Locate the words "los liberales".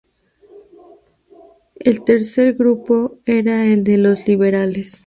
3.99-4.99